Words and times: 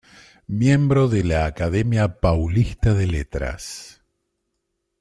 Miembro 0.47 1.07
de 1.09 1.23
la 1.23 1.45
Academia 1.45 2.19
Paulista 2.19 2.95
de 2.95 3.05
Letras. 3.05 4.01